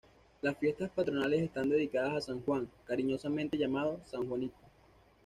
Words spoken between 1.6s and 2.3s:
dedicadas a